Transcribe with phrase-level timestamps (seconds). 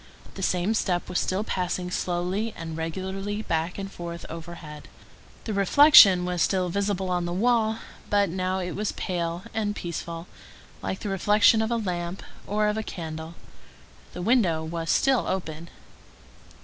[0.33, 4.87] The same step was still passing slowly and regularly back and forth overhead.
[5.43, 7.77] The reflection was still visible on the wall,
[8.09, 10.25] but now it was pale and peaceful,
[10.81, 13.35] like the reflection of a lamp or of a candle.
[14.13, 15.69] The window was still open.